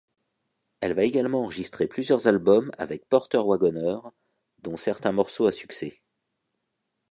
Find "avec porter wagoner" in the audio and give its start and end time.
2.79-3.97